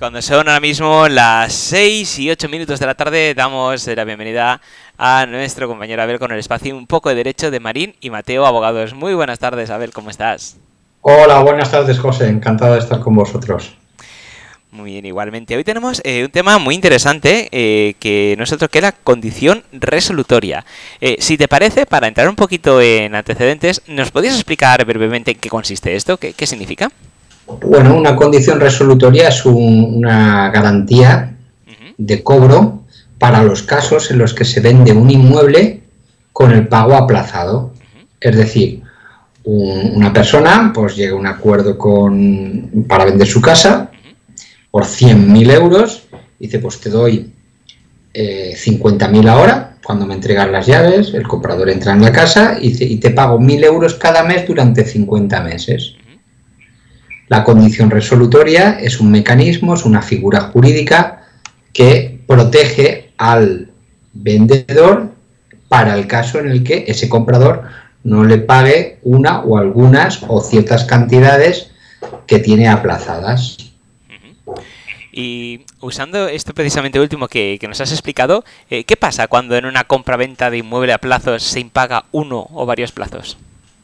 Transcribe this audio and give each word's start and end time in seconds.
Cuando 0.00 0.22
son 0.22 0.48
ahora 0.48 0.60
mismo 0.60 1.08
las 1.08 1.52
6 1.52 2.20
y 2.20 2.30
8 2.30 2.48
minutos 2.48 2.80
de 2.80 2.86
la 2.86 2.94
tarde, 2.94 3.34
damos 3.34 3.86
la 3.86 4.04
bienvenida 4.04 4.58
a 4.96 5.26
nuestro 5.26 5.68
compañero 5.68 6.02
Abel 6.02 6.18
con 6.18 6.32
el 6.32 6.38
espacio 6.38 6.74
Un 6.74 6.86
poco 6.86 7.10
de 7.10 7.16
Derecho 7.16 7.50
de 7.50 7.60
Marín 7.60 7.94
y 8.00 8.08
Mateo 8.08 8.46
Abogados. 8.46 8.94
Muy 8.94 9.12
buenas 9.12 9.38
tardes, 9.38 9.68
Abel, 9.68 9.92
¿cómo 9.92 10.08
estás? 10.08 10.56
Hola, 11.02 11.40
buenas 11.40 11.70
tardes, 11.70 11.98
José. 11.98 12.28
Encantado 12.28 12.72
de 12.72 12.78
estar 12.78 13.00
con 13.00 13.14
vosotros. 13.14 13.76
Muy 14.70 14.92
bien, 14.92 15.04
igualmente. 15.04 15.54
Hoy 15.54 15.64
tenemos 15.64 16.00
eh, 16.02 16.24
un 16.24 16.30
tema 16.30 16.56
muy 16.56 16.74
interesante 16.74 17.50
eh, 17.52 17.92
que 18.00 18.36
nosotros 18.38 18.70
que 18.70 18.78
es 18.78 18.82
la 18.82 18.92
condición 18.92 19.64
resolutoria. 19.70 20.64
Eh, 21.02 21.16
si 21.18 21.36
te 21.36 21.46
parece, 21.46 21.84
para 21.84 22.08
entrar 22.08 22.26
un 22.26 22.36
poquito 22.36 22.80
en 22.80 23.14
antecedentes, 23.14 23.82
¿nos 23.86 24.10
podrías 24.10 24.36
explicar 24.36 24.82
brevemente 24.86 25.32
en 25.32 25.38
qué 25.38 25.50
consiste 25.50 25.94
esto? 25.94 26.16
¿Qué, 26.16 26.32
qué 26.32 26.46
significa? 26.46 26.90
Bueno, 27.62 27.96
una 27.96 28.16
condición 28.16 28.60
resolutoria 28.60 29.28
es 29.28 29.44
una 29.44 30.50
garantía 30.50 31.34
de 31.96 32.22
cobro 32.22 32.84
para 33.18 33.42
los 33.42 33.62
casos 33.62 34.10
en 34.10 34.18
los 34.18 34.32
que 34.32 34.44
se 34.44 34.60
vende 34.60 34.92
un 34.92 35.10
inmueble 35.10 35.82
con 36.32 36.52
el 36.52 36.68
pago 36.68 36.94
aplazado. 36.94 37.72
Es 38.20 38.36
decir, 38.36 38.82
una 39.44 40.12
persona 40.12 40.72
pues 40.74 40.96
llega 40.96 41.12
a 41.12 41.18
un 41.18 41.26
acuerdo 41.26 41.76
con, 41.76 42.84
para 42.88 43.04
vender 43.04 43.26
su 43.26 43.40
casa 43.40 43.90
por 44.70 44.84
100.000 44.84 45.52
euros, 45.52 46.04
dice 46.38 46.58
pues 46.60 46.80
te 46.80 46.90
doy 46.90 47.32
eh, 48.14 48.54
50.000 48.56 49.28
ahora, 49.28 49.76
cuando 49.82 50.06
me 50.06 50.14
entregan 50.14 50.52
las 50.52 50.66
llaves, 50.66 51.12
el 51.14 51.26
comprador 51.26 51.70
entra 51.70 51.92
en 51.92 52.02
la 52.02 52.12
casa 52.12 52.58
y, 52.60 52.82
y 52.82 52.96
te 52.98 53.10
pago 53.10 53.38
1.000 53.38 53.64
euros 53.64 53.94
cada 53.94 54.22
mes 54.22 54.46
durante 54.46 54.84
50 54.84 55.40
meses. 55.42 55.94
La 57.30 57.44
condición 57.44 57.90
resolutoria 57.90 58.80
es 58.80 58.98
un 58.98 59.12
mecanismo, 59.12 59.74
es 59.74 59.84
una 59.84 60.02
figura 60.02 60.40
jurídica 60.40 61.28
que 61.72 62.18
protege 62.26 63.12
al 63.18 63.70
vendedor 64.12 65.12
para 65.68 65.94
el 65.94 66.08
caso 66.08 66.40
en 66.40 66.48
el 66.48 66.64
que 66.64 66.86
ese 66.88 67.08
comprador 67.08 67.62
no 68.02 68.24
le 68.24 68.38
pague 68.38 68.98
una 69.04 69.42
o 69.42 69.58
algunas 69.58 70.24
o 70.26 70.40
ciertas 70.40 70.84
cantidades 70.86 71.70
que 72.26 72.40
tiene 72.40 72.68
aplazadas. 72.68 73.58
Y 75.12 75.66
usando 75.78 76.26
esto 76.26 76.52
precisamente 76.52 76.98
último 76.98 77.28
que, 77.28 77.60
nos 77.68 77.80
has 77.80 77.92
explicado, 77.92 78.44
eh, 78.70 78.82
¿qué 78.82 78.96
pasa 78.96 79.28
cuando 79.28 79.56
en 79.56 79.66
una 79.66 79.84
compra-venta 79.84 80.50
de 80.50 80.58
inmueble 80.58 80.92
a 80.92 80.98
plazos 80.98 81.44
se 81.44 81.60
impaga 81.60 82.06
uno 82.10 82.48
o 82.52 82.66
varios 82.66 82.90
plazos? 82.90 83.38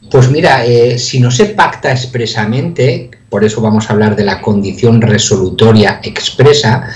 Pues 0.09 0.29
mira, 0.29 0.65
eh, 0.65 0.97
si 0.97 1.19
no 1.19 1.31
se 1.31 1.47
pacta 1.47 1.91
expresamente, 1.91 3.11
por 3.29 3.43
eso 3.43 3.61
vamos 3.61 3.89
a 3.89 3.93
hablar 3.93 4.15
de 4.15 4.23
la 4.23 4.41
condición 4.41 5.01
resolutoria 5.01 5.99
expresa, 6.01 6.87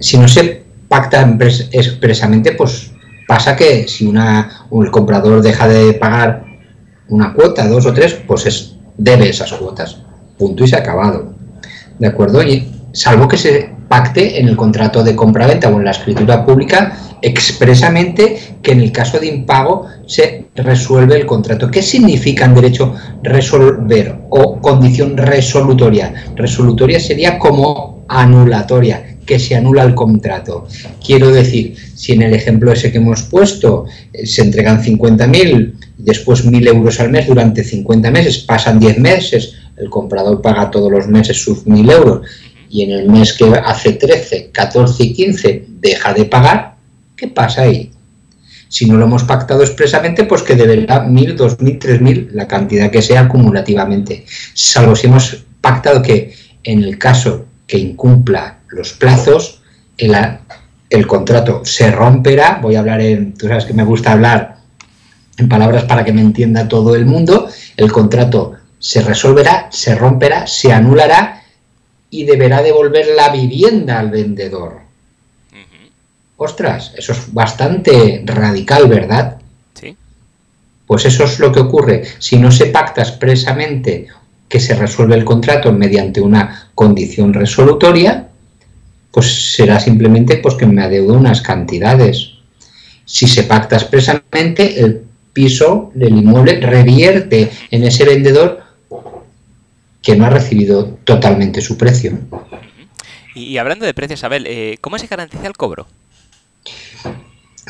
si 0.00 0.18
no 0.18 0.26
se 0.26 0.64
pacta 0.88 1.36
expresamente, 1.70 2.52
pues 2.52 2.90
pasa 3.28 3.54
que 3.54 3.86
si 3.88 4.06
una, 4.06 4.66
el 4.72 4.90
comprador 4.90 5.42
deja 5.42 5.68
de 5.68 5.94
pagar 5.94 6.44
una 7.08 7.32
cuota, 7.32 7.68
dos 7.68 7.86
o 7.86 7.92
tres, 7.92 8.14
pues 8.26 8.46
es, 8.46 8.76
debe 8.96 9.28
esas 9.28 9.52
cuotas. 9.52 9.98
Punto 10.38 10.64
y 10.64 10.68
se 10.68 10.76
ha 10.76 10.80
acabado. 10.80 11.34
¿De 11.98 12.06
acuerdo? 12.06 12.42
Y 12.42 12.72
salvo 12.92 13.28
que 13.28 13.36
se 13.36 13.73
pacte 13.94 14.40
en 14.40 14.48
el 14.48 14.56
contrato 14.56 15.04
de 15.04 15.14
compraventa 15.14 15.68
o 15.68 15.78
en 15.78 15.84
la 15.84 15.92
escritura 15.92 16.44
pública 16.44 16.98
expresamente 17.22 18.36
que 18.60 18.72
en 18.72 18.80
el 18.80 18.90
caso 18.90 19.20
de 19.20 19.28
impago 19.28 19.86
se 20.04 20.46
resuelve 20.56 21.14
el 21.14 21.26
contrato. 21.26 21.70
¿Qué 21.70 21.80
significa 21.80 22.44
en 22.44 22.56
derecho 22.56 22.92
resolver 23.22 24.16
o 24.30 24.60
condición 24.60 25.16
resolutoria? 25.16 26.12
Resolutoria 26.34 26.98
sería 26.98 27.38
como 27.38 28.04
anulatoria, 28.08 29.18
que 29.24 29.38
se 29.38 29.54
anula 29.54 29.84
el 29.84 29.94
contrato. 29.94 30.66
Quiero 31.00 31.30
decir, 31.30 31.76
si 31.94 32.14
en 32.14 32.22
el 32.22 32.34
ejemplo 32.34 32.72
ese 32.72 32.90
que 32.90 32.98
hemos 32.98 33.22
puesto 33.22 33.86
eh, 34.12 34.26
se 34.26 34.42
entregan 34.42 34.82
50.000, 34.82 35.72
después 35.98 36.44
1.000 36.44 36.66
euros 36.66 36.98
al 36.98 37.12
mes 37.12 37.28
durante 37.28 37.62
50 37.62 38.10
meses, 38.10 38.38
pasan 38.38 38.80
10 38.80 38.98
meses, 38.98 39.54
el 39.76 39.88
comprador 39.88 40.42
paga 40.42 40.68
todos 40.68 40.90
los 40.90 41.06
meses 41.06 41.40
sus 41.40 41.64
1.000 41.64 41.92
euros 41.92 42.26
y 42.74 42.82
en 42.82 42.90
el 42.90 43.08
mes 43.08 43.34
que 43.34 43.44
hace 43.44 43.92
13, 43.92 44.50
14 44.50 45.04
y 45.04 45.12
15 45.12 45.64
deja 45.80 46.12
de 46.12 46.24
pagar, 46.24 46.74
¿Qué 47.16 47.28
pasa 47.28 47.62
ahí? 47.62 47.92
Si 48.68 48.86
no 48.86 48.96
lo 48.96 49.04
hemos 49.04 49.22
pactado 49.22 49.62
expresamente, 49.62 50.24
pues 50.24 50.42
que 50.42 50.56
deberá 50.56 51.06
1.000, 51.06 51.36
2.000, 51.36 51.78
3.000, 51.78 52.30
la 52.32 52.48
cantidad 52.48 52.90
que 52.90 53.00
sea 53.00 53.20
acumulativamente. 53.20 54.26
Salvo 54.54 54.96
si 54.96 55.06
hemos 55.06 55.44
pactado 55.60 56.02
que 56.02 56.34
en 56.64 56.82
el 56.82 56.98
caso 56.98 57.46
que 57.68 57.78
incumpla 57.78 58.58
los 58.70 58.92
plazos, 58.94 59.62
el, 59.96 60.16
el 60.90 61.06
contrato 61.06 61.64
se 61.64 61.92
romperá. 61.92 62.58
Voy 62.60 62.74
a 62.74 62.80
hablar 62.80 63.00
en, 63.00 63.34
tú 63.34 63.46
sabes 63.46 63.66
que 63.66 63.74
me 63.74 63.84
gusta 63.84 64.10
hablar 64.10 64.56
en 65.38 65.48
palabras 65.48 65.84
para 65.84 66.04
que 66.04 66.12
me 66.12 66.22
entienda 66.22 66.66
todo 66.66 66.96
el 66.96 67.06
mundo. 67.06 67.48
El 67.76 67.92
contrato 67.92 68.54
se 68.80 69.00
resolverá, 69.02 69.68
se 69.70 69.94
romperá, 69.94 70.48
se 70.48 70.72
anulará 70.72 71.43
y 72.14 72.24
deberá 72.24 72.62
devolver 72.62 73.08
la 73.16 73.30
vivienda 73.30 73.98
al 73.98 74.10
vendedor. 74.10 74.82
Ostras, 76.36 76.92
eso 76.96 77.12
es 77.12 77.32
bastante 77.32 78.22
radical, 78.24 78.86
¿verdad? 78.88 79.38
Sí. 79.74 79.96
Pues 80.86 81.06
eso 81.06 81.24
es 81.24 81.40
lo 81.40 81.50
que 81.50 81.60
ocurre. 81.60 82.04
Si 82.18 82.36
no 82.38 82.52
se 82.52 82.66
pacta 82.66 83.02
expresamente 83.02 84.06
que 84.48 84.60
se 84.60 84.74
resuelve 84.74 85.16
el 85.16 85.24
contrato 85.24 85.72
mediante 85.72 86.20
una 86.20 86.70
condición 86.74 87.32
resolutoria, 87.34 88.28
pues 89.10 89.54
será 89.54 89.80
simplemente 89.80 90.36
pues, 90.36 90.54
que 90.54 90.66
me 90.66 90.82
adeudo 90.82 91.14
unas 91.14 91.40
cantidades. 91.40 92.30
Si 93.04 93.26
se 93.26 93.42
pacta 93.44 93.76
expresamente, 93.76 94.80
el 94.80 95.02
piso 95.32 95.90
del 95.94 96.16
inmueble 96.18 96.60
revierte 96.60 97.50
en 97.70 97.84
ese 97.84 98.04
vendedor 98.04 98.63
que 100.04 100.14
no 100.14 100.26
ha 100.26 100.30
recibido 100.30 100.98
totalmente 101.04 101.60
su 101.60 101.76
precio. 101.76 102.18
Y, 103.34 103.56
hablando 103.58 103.86
de 103.86 103.94
precios, 103.94 104.22
Abel, 104.22 104.46
eh, 104.46 104.76
¿cómo 104.80 104.98
se 104.98 105.08
garantiza 105.08 105.46
el 105.46 105.56
cobro? 105.56 105.88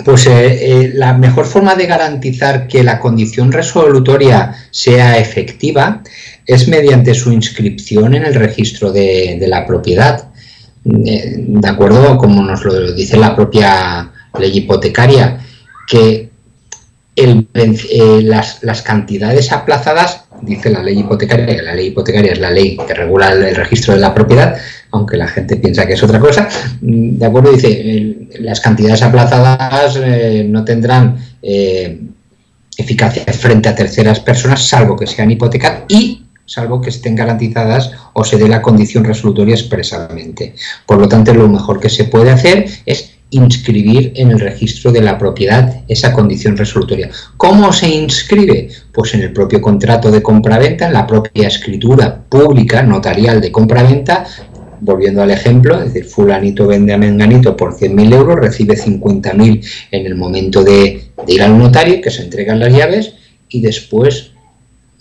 Pues 0.03 0.27
eh, 0.27 0.33
eh, 0.33 0.91
la 0.95 1.13
mejor 1.13 1.47
forma 1.47 1.77
de 1.77 1.87
garantizar 1.87 2.67
que 2.67 2.83
la 2.83 2.99
condición 2.99 3.53
resolutoria 3.53 4.55
sea 4.73 5.19
efectiva 5.19 6.03
es 6.47 6.67
mediante 6.67 7.15
su 7.15 7.33
inscripción 7.33 8.15
en 8.15 8.25
el 8.25 8.35
registro 8.35 8.91
de, 8.91 9.39
la 9.47 9.65
propiedad. 9.65 10.31
Eh, 10.85 11.37
de 11.37 11.69
acuerdo, 11.69 12.19
como 12.19 12.43
nos 12.43 12.65
lo 12.65 12.93
dice 12.93 13.17
la 13.17 13.37
propia 13.37 14.11
ley 14.37 14.59
hipotecaria, 14.59 15.39
que 15.87 16.31
las, 17.15 18.65
las, 18.65 18.83
cantidades 18.83 19.53
aplazadas, 19.53 20.24
dice 20.43 20.71
la 20.71 20.83
ley 20.83 21.01
hipotecaria, 21.01 21.47
que 21.47 21.63
la 21.63 21.75
ley 21.75 21.87
hipotecaria 21.89 22.33
es 22.33 22.39
la 22.39 22.51
ley 22.51 22.77
que 22.87 22.95
regula 22.95 23.33
el 23.33 23.55
registro 23.55 23.95
de 23.95 24.01
la 24.01 24.15
propiedad, 24.15 24.57
aunque 24.91 25.17
la 25.17 25.29
gente 25.29 25.57
piensa 25.57 25.87
que 25.87 25.95
es 25.95 26.03
otra 26.03 26.19
cosa, 26.19 26.49
mm, 26.81 27.19
de 27.19 27.27
acuerdo, 27.27 27.53
dice, 27.53 28.29
las 28.41 28.61
cantidades 28.61 29.03
aplazadas 29.03 29.99
eh, 30.03 30.47
no 30.49 30.65
tendrán 30.65 31.17
eh, 31.43 32.01
eficacia 32.77 33.25
frente 33.33 33.69
a 33.69 33.75
terceras 33.75 34.21
personas, 34.21 34.67
salvo 34.67 34.97
que 34.97 35.07
sean 35.07 35.31
hipotecadas 35.31 35.83
y 35.89 36.25
salvo 36.47 36.81
que 36.81 36.91
estén 36.91 37.15
garantizadas 37.15 37.93
o 38.13 38.25
se 38.25 38.37
dé 38.37 38.49
la 38.49 38.61
condición 38.61 39.05
resolutoria 39.05 39.55
expresamente. 39.55 40.55
Por 40.87 40.99
lo 40.99 41.09
tanto, 41.09 41.33
lo 41.33 41.49
mejor 41.49 41.81
que 41.81 41.89
se 41.89 42.05
puede 42.05 42.31
hacer 42.31 42.67
es 42.85 43.15
inscribir 43.35 44.13
en 44.17 44.31
el 44.31 44.41
registro 44.41 44.93
de 44.93 45.03
la 45.03 45.19
propiedad 45.19 45.83
esa 45.89 46.13
condición 46.13 46.57
resolutoria. 46.57 47.11
¿Cómo 47.37 47.73
se 47.73 47.89
inscribe? 47.89 48.69
Pues 48.93 49.15
en 49.15 49.23
el 49.23 49.33
propio 49.33 49.61
contrato 49.61 50.11
de 50.11 50.23
compraventa, 50.23 50.87
en 50.87 50.93
la 50.93 51.07
propia 51.07 51.49
escritura 51.49 52.23
pública 52.29 52.83
notarial 52.83 53.41
de 53.41 53.51
compraventa, 53.51 54.25
volviendo 54.81 55.23
al 55.23 55.31
ejemplo, 55.31 55.79
es 55.79 55.93
decir, 55.93 56.05
fulanito 56.05 56.67
vende 56.67 56.93
a 56.93 56.99
menganito 56.99 57.57
por 57.57 57.75
100.000 57.77 58.15
euros, 58.15 58.37
recibe 58.37 58.77
50.000 58.77 59.67
en 59.91 60.07
el 60.07 60.15
momento 60.15 60.63
de, 60.63 61.11
ir 61.27 61.43
al 61.43 61.59
notario, 61.59 62.01
que 62.01 62.11
se 62.11 62.23
entregan 62.23 62.61
las 62.61 62.73
llaves, 62.73 63.15
y 63.49 63.61
después 63.61 64.33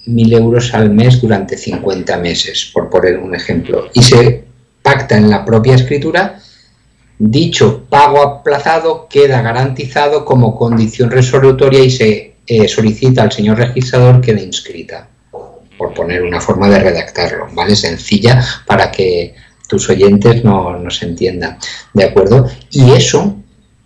1.000 0.07 0.37
euros 0.37 0.73
al 0.73 0.89
mes 0.89 1.21
durante 1.21 1.57
50 1.57 2.17
meses, 2.17 2.71
por 2.73 2.89
poner 2.89 3.17
un 3.17 3.35
ejemplo. 3.35 3.89
Y 3.93 4.01
se 4.01 4.45
pacta 4.81 5.17
en 5.17 5.29
la 5.29 5.43
propia 5.43 5.75
escritura, 5.75 6.39
dicho 7.19 7.85
pago 7.89 8.21
aplazado 8.21 9.07
queda 9.09 9.41
garantizado 9.41 10.25
como 10.25 10.55
condición 10.55 11.11
resolutoria 11.11 11.83
y 11.83 11.89
se 11.89 12.35
eh, 12.45 12.67
solicita 12.67 13.23
al 13.23 13.31
señor 13.31 13.57
registrador 13.57 14.19
que 14.19 14.33
quede 14.33 14.43
inscrita, 14.43 15.07
por 15.77 15.93
poner 15.93 16.23
una 16.23 16.41
forma 16.41 16.69
de 16.69 16.79
redactarlo, 16.79 17.47
¿vale? 17.53 17.75
Sencilla 17.75 18.43
para 18.65 18.91
que 18.91 19.35
tus 19.67 19.89
oyentes 19.89 20.43
no, 20.43 20.77
nos 20.77 21.01
entiendan, 21.03 21.57
¿de 21.93 22.03
acuerdo? 22.03 22.49
Y 22.71 22.91
eso 22.91 23.37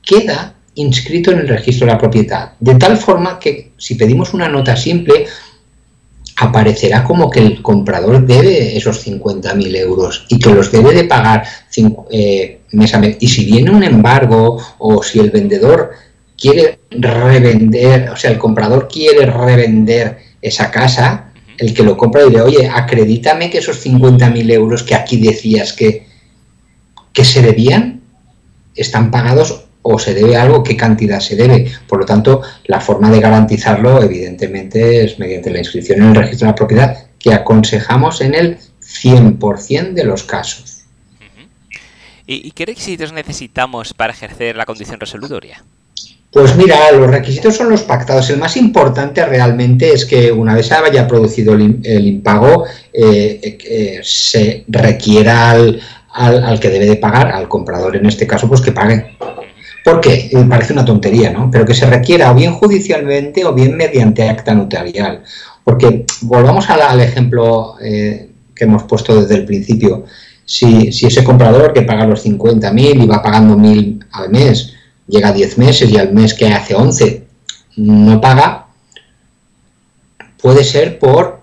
queda 0.04 0.54
inscrito 0.76 1.32
en 1.32 1.40
el 1.40 1.48
registro 1.48 1.86
de 1.86 1.94
la 1.94 2.00
propiedad, 2.00 2.54
de 2.60 2.76
tal 2.76 2.98
forma 2.98 3.40
que 3.40 3.72
si 3.78 3.96
pedimos 3.96 4.34
una 4.34 4.48
nota 4.48 4.76
simple, 4.76 5.28
aparecerá 6.38 7.04
como 7.04 7.30
que 7.30 7.40
el 7.40 7.62
comprador 7.62 8.26
debe 8.26 8.78
esos 8.78 9.06
50.000 9.06 9.76
euros 9.78 10.26
y 10.30 10.38
que 10.38 10.54
los 10.54 10.72
debe 10.72 10.94
de 10.94 11.06
pagar 11.06 11.44
eh, 12.12 12.60
mes 12.72 12.94
a 12.94 13.00
mes. 13.00 13.18
Y 13.20 13.28
si 13.28 13.46
viene 13.46 13.72
un 13.72 13.84
embargo 13.84 14.62
o 14.78 15.02
si 15.02 15.20
el 15.20 15.32
vendedor 15.32 15.92
quiere 16.38 16.80
revender, 16.92 18.12
o 18.12 18.16
sea, 18.16 18.30
el 18.30 18.38
comprador 18.38 18.88
quiere 18.88 19.26
revender 19.26 20.20
esa 20.40 20.70
casa, 20.70 21.32
el 21.58 21.74
que 21.74 21.82
lo 21.82 21.98
compra 21.98 22.24
dirá, 22.26 22.44
oye, 22.44 22.70
acredítame 22.72 23.50
que 23.50 23.58
esos 23.58 23.84
50.000 23.84 24.52
euros 24.52 24.84
que 24.84 24.94
aquí 24.94 25.18
decías 25.18 25.74
que, 25.74 26.06
que 27.14 27.26
se 27.26 27.42
debían, 27.42 28.02
están 28.76 29.10
pagados 29.10 29.67
o 29.90 29.98
se 29.98 30.14
debe 30.14 30.36
algo, 30.36 30.64
qué 30.64 30.76
cantidad 30.76 31.20
se 31.20 31.36
debe. 31.36 31.72
Por 31.88 32.00
lo 32.00 32.06
tanto, 32.06 32.42
la 32.66 32.82
forma 32.82 33.10
de 33.10 33.22
garantizarlo, 33.22 34.04
evidentemente, 34.04 35.06
es 35.06 35.18
mediante 35.18 35.50
la 35.50 35.60
inscripción 35.60 36.02
en 36.02 36.10
el 36.10 36.16
registro 36.16 36.46
de 36.46 36.52
la 36.52 36.56
propiedad, 36.56 36.98
que 37.18 37.34
aconsejamos 37.34 38.20
en 38.22 38.36
el 38.36 38.58
100% 38.82 39.94
de 39.94 40.04
los 40.04 40.24
casos. 40.24 40.84
¿Y 42.26 42.52
qué 42.52 42.66
requisitos 42.66 43.14
necesitamos 43.14 43.94
para 43.94 44.12
ejercer 44.12 44.58
la 44.58 44.66
condición 44.66 45.00
resolutoria? 45.00 45.64
Pues 46.32 46.58
mira, 46.58 46.92
los 46.92 47.10
requisitos 47.10 47.56
son 47.56 47.70
los 47.70 47.84
pactados. 47.84 48.30
El 48.30 48.38
más 48.38 48.58
importante 48.58 49.26
realmente 49.26 49.94
es 49.94 50.06
que 50.06 50.34
una 50.34 50.54
vez 50.54 50.70
haya 50.74 51.08
producido 51.08 51.54
el, 51.54 52.06
impago, 52.06 52.66
eh, 52.92 53.58
eh, 53.64 54.02
se 54.04 54.66
requiera 54.68 55.52
al, 55.52 55.80
al, 56.12 56.60
que 56.60 56.70
debe 56.70 56.86
de 56.86 56.98
pagar, 56.98 57.28
al 57.28 57.48
comprador 57.48 57.96
en 57.96 58.08
este 58.08 58.28
caso, 58.28 58.50
pues 58.50 58.60
que 58.60 58.74
pague. 58.74 59.16
¿Por 59.88 60.02
qué? 60.02 60.30
Me 60.34 60.44
parece 60.44 60.74
una 60.74 60.84
tontería, 60.84 61.32
¿no? 61.32 61.50
Pero 61.50 61.66
que 61.66 61.74
se 61.74 61.86
requiera 61.86 62.30
o 62.30 62.36
bien 62.36 62.52
judicialmente 62.52 63.46
o 63.46 63.54
bien 63.54 63.78
mediante 63.78 64.28
acta 64.28 64.54
notarial. 64.54 65.24
Porque 65.64 66.06
volvamos 66.24 66.70
al, 66.70 67.00
ejemplo 67.00 67.76
eh, 67.80 68.30
que 68.54 68.66
hemos 68.66 68.84
puesto 68.84 69.22
desde 69.22 69.36
el 69.36 69.46
principio. 69.46 70.04
Si, 70.44 70.90
ese 70.90 71.24
comprador 71.24 71.72
que 71.72 71.84
paga 71.84 72.06
los 72.06 72.26
50.000 72.26 73.02
y 73.02 73.08
va 73.08 73.24
pagando 73.24 73.56
1.000 73.56 74.08
al 74.12 74.30
mes, 74.30 74.74
llega 75.08 75.30
a 75.30 75.32
10 75.32 75.58
meses 75.58 75.90
y 75.90 75.98
al 75.98 76.12
mes 76.12 76.34
que 76.34 76.50
hace 76.50 76.76
11 76.76 77.26
no 77.78 78.20
paga, 78.20 78.68
puede 80.42 80.66
ser 80.66 81.00
por 81.00 81.40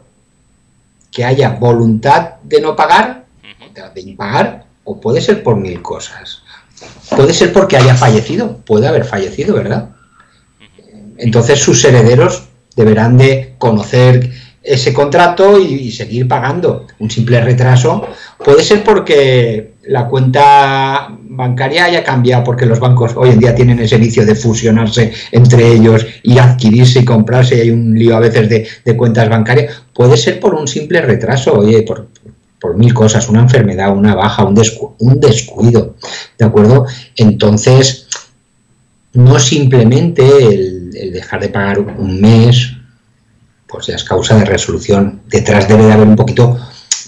que 1.11 1.25
haya 1.25 1.49
voluntad 1.49 2.35
de 2.43 2.61
no 2.61 2.77
pagar, 2.77 3.25
de 3.95 4.01
impagar, 4.03 4.67
o 4.85 5.01
puede 5.01 5.23
ser 5.23 5.43
por 5.43 5.57
mil 5.57 5.81
cosas. 5.81 6.44
Puede 7.17 7.33
ser 7.33 7.53
porque 7.53 7.77
haya 7.77 7.95
fallecido, 7.95 8.59
puede 8.65 8.87
haber 8.87 9.05
fallecido, 9.05 9.55
¿verdad? 9.55 9.91
Entonces 11.17 11.61
sus 11.61 11.85
herederos 11.85 12.45
deberán 12.77 13.17
de 13.17 13.55
conocer 13.59 14.31
ese 14.65 14.95
contrato 14.95 15.59
y, 15.59 15.93
seguir 15.93 16.27
pagando. 16.27 16.87
Un 16.99 17.11
simple 17.11 17.41
retraso 17.41 18.09
puede 18.43 18.65
ser 18.65 18.83
porque 18.83 19.75
la 19.83 20.09
cuenta 20.09 21.09
bancaria 21.21 21.85
haya 21.85 22.03
cambiado, 22.03 22.43
porque 22.43 22.65
los 22.65 22.81
bancos 22.81 23.13
hoy 23.15 23.31
en 23.31 23.39
día 23.39 23.55
tienen 23.55 23.79
ese 23.79 23.99
vicio 23.99 24.25
de 24.25 24.35
fusionarse 24.35 25.13
entre 25.31 25.69
ellos 25.69 26.07
y 26.23 26.39
adquirirse 26.39 27.01
y 27.01 27.05
comprarse, 27.05 27.57
y 27.57 27.61
hay 27.61 27.71
un 27.71 27.95
lío 27.95 28.17
a 28.17 28.21
veces 28.21 28.49
de, 28.49 28.67
de 28.85 28.97
cuentas 28.97 29.29
bancarias. 29.29 29.83
Puede 29.93 30.17
ser 30.17 30.41
por 30.41 30.55
un 30.55 30.67
simple 30.67 31.03
retraso, 31.03 31.59
oye, 31.59 31.83
por, 31.83 32.09
por 32.65 32.79
mil 32.79 32.95
cosas, 32.95 33.29
una 33.29 33.41
enfermedad, 33.41 33.95
una 33.95 34.15
baja, 34.15 34.43
un, 34.43 34.59
un 35.01 35.21
descuido, 35.21 35.97
¿de 36.39 36.47
acuerdo? 36.47 36.87
Entonces, 37.15 38.07
no 39.13 39.39
simplemente 39.39 40.25
el, 40.25 41.13
dejar 41.13 41.43
de 41.43 41.51
pagar 41.51 41.81
un 41.81 42.23
mes, 42.23 42.73
pues 43.67 43.89
ya 43.89 43.97
es 43.97 44.05
causa 44.05 44.39
de 44.39 44.47
resolución. 44.47 45.21
Detrás 45.29 45.69
debe 45.69 45.85
de 45.85 45.93
haber 45.93 46.09
un 46.09 46.17
poquito 46.17 46.59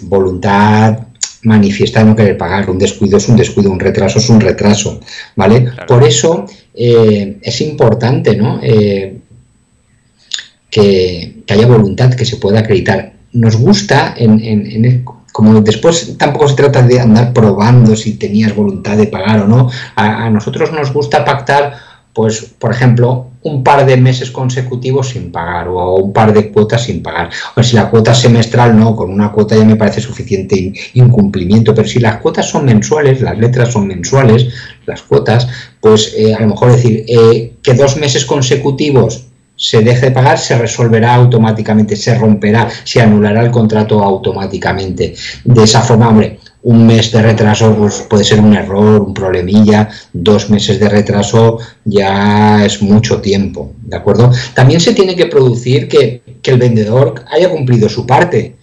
voluntad 0.03 0.99
manifiesta 1.45 2.01
de 2.01 2.05
no 2.05 2.17
querer 2.17 2.37
pagar. 2.37 2.69
Un 2.69 2.79
descuido 2.79 3.17
es 3.17 3.27
un 3.27 3.37
descuido, 3.37 3.71
un 3.71 3.81
retraso 3.81 4.19
es 4.19 4.29
un 4.29 4.43
retraso, 4.43 5.01
¿vale? 5.37 5.71
Por 5.89 6.05
eso 6.05 6.45
eh, 6.75 7.39
es 7.41 7.61
importante, 7.63 8.37
¿no? 8.37 8.61
Eh, 8.63 9.21
que, 10.69 11.45
haya 11.49 11.67
voluntad, 11.67 12.13
que 12.13 12.27
se 12.27 12.37
pueda 12.37 12.61
acreditar. 12.61 13.15
Nos 13.33 13.57
gusta 13.57 14.15
en, 14.19 14.39
en, 14.39 15.05
como 15.37 15.61
después 15.61 16.17
tampoco 16.17 16.49
se 16.49 16.55
trata 16.55 16.81
de 16.81 16.99
andar 16.99 17.35
probando 17.35 17.95
si 17.95 18.15
tenías 18.15 18.57
voluntad 18.57 18.97
de 18.97 19.07
pagar 19.07 19.43
o 19.43 19.47
no, 19.47 19.69
a, 19.95 20.31
nosotros 20.31 20.73
nos 20.73 20.95
gusta 20.95 21.27
pactar, 21.27 21.75
pues, 22.15 22.55
por 22.59 22.73
ejemplo, 22.73 23.27
un 23.43 23.63
par 23.63 23.85
de 23.85 23.99
meses 23.99 24.31
consecutivos 24.31 25.11
sin 25.11 25.31
pagar 25.31 25.69
o 25.69 25.97
un 25.97 26.15
par 26.15 26.33
de 26.33 26.51
cuotas 26.51 26.85
sin 26.85 27.03
pagar. 27.03 27.29
O 27.55 27.63
si 27.63 27.77
la 27.77 27.91
cuota 27.91 28.15
semestral 28.15 28.79
no, 28.79 28.97
con 28.97 29.13
una 29.13 29.31
cuota 29.31 29.55
ya 29.55 29.67
me 29.67 29.77
parece 29.77 30.01
suficiente 30.01 30.73
incumplimiento, 30.95 31.75
pero 31.75 31.87
si 31.87 32.01
las 32.01 32.17
cuotas 32.23 32.49
son 32.49 32.65
mensuales, 32.65 33.21
las 33.21 33.39
letras 33.39 33.75
son 33.75 33.89
mensuales, 33.89 34.49
las 34.87 35.03
cuotas, 35.03 35.47
pues 35.83 36.15
eh, 36.17 36.35
a 36.35 36.41
lo 36.41 36.47
mejor 36.47 36.73
decir 36.73 37.05
eh, 37.07 37.57
que 37.63 37.75
dos 37.75 37.99
meses 37.99 38.25
consecutivos 38.25 39.26
se 39.57 39.81
deje 39.81 40.07
de 40.07 40.13
pagar, 40.13 40.39
se 40.39 40.57
resolverá 40.57 41.15
automáticamente, 41.15 41.97
se 41.97 42.17
romperá, 42.17 42.69
se 42.85 43.01
anulará 43.01 43.43
el 43.43 43.51
contrato 43.51 44.03
automáticamente. 44.03 45.15
De 45.45 45.63
esa 45.65 45.81
forma, 45.81 46.09
hombre, 46.09 46.39
un 46.63 46.87
mes 46.87 47.13
de 47.13 47.23
retraso 47.23 47.75
pues, 47.77 48.05
puede 48.09 48.25
ser 48.25 48.41
un 48.41 48.55
error, 48.55 49.01
un 49.01 49.15
problemilla, 49.15 49.89
dos 50.13 50.51
meses 50.51 50.81
de 50.81 50.89
retraso 50.89 51.59
ya 51.85 52.65
es 52.65 52.83
mucho 52.83 53.21
tiempo, 53.21 53.73
¿de 53.83 53.97
acuerdo? 53.97 54.33
También 54.53 54.81
se 54.81 54.93
tiene 54.93 55.15
que 55.15 55.27
producir 55.27 55.89
que, 55.89 56.23
que 56.43 56.51
el 56.51 56.59
vendedor 56.59 57.25
haya 57.31 57.51
cumplido 57.51 57.89
su 57.89 58.05
parte. 58.05 58.57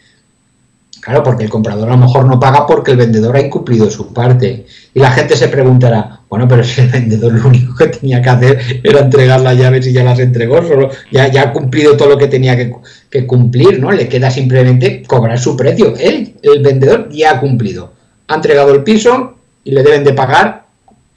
Claro, 1.04 1.22
porque 1.22 1.44
el 1.44 1.50
comprador 1.50 1.90
a 1.90 1.92
lo 1.92 1.98
mejor 1.98 2.26
no 2.26 2.40
paga 2.40 2.66
porque 2.66 2.92
el 2.92 2.98
vendedor 2.98 3.36
ha 3.36 3.42
incumplido 3.42 3.92
su 3.92 4.14
parte. 4.14 4.66
Y 4.94 5.00
la 5.02 5.12
gente 5.12 5.36
se 5.36 5.50
preguntará, 5.50 6.22
bueno, 6.30 6.48
pero 6.48 6.64
si 6.64 6.80
el 6.80 6.88
vendedor 6.88 7.34
lo 7.34 7.50
único 7.50 7.76
que 7.76 7.88
tenía 7.88 8.22
que 8.22 8.30
hacer 8.30 8.82
era 8.82 9.02
entregar 9.02 9.42
las 9.42 9.58
llaves 9.58 9.86
y 9.86 9.92
ya 9.92 10.06
las 10.06 10.20
entregó, 10.20 10.66
solo 10.66 10.90
ya, 11.12 11.28
ya 11.28 11.42
ha 11.42 11.52
cumplido 11.52 11.98
todo 11.98 12.08
lo 12.08 12.18
que 12.18 12.28
tenía 12.28 12.56
que, 12.56 13.28
cumplir, 13.28 13.82
¿no? 13.82 13.92
Le 13.92 14.08
queda 14.08 14.32
simplemente 14.32 15.04
cobrar 15.04 15.38
su 15.38 15.58
precio. 15.58 15.94
Él, 15.98 16.36
el 16.42 16.64
vendedor, 16.64 17.10
ya 17.12 17.32
ha 17.32 17.40
cumplido. 17.42 17.92
Ha 18.30 18.36
entregado 18.36 18.74
el 18.74 18.84
piso 18.84 19.36
y 19.66 19.72
le 19.72 19.84
deben 19.84 20.06
de 20.06 20.14
pagar 20.14 20.68